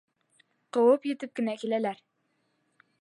Ҡыуып 0.77 1.05
етеп 1.09 1.35
кенә 1.41 1.55
киләләр. 1.65 2.01